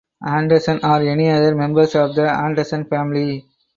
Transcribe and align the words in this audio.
Anderson 0.25 0.79
or 0.83 0.99
any 1.03 1.29
other 1.29 1.53
members 1.53 1.93
of 1.93 2.15
the 2.15 2.27
Anderson 2.27 2.85
family. 2.85 3.45